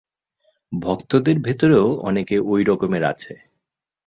[0.71, 3.33] ভক্তদের ভেতরেও অনেকে ঐ রকমের আছে।